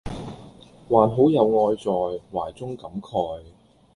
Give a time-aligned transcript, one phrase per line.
[0.89, 1.83] 還好有愛在
[2.33, 3.43] 懷中感慨